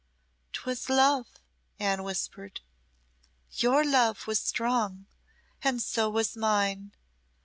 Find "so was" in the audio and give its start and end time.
5.79-6.35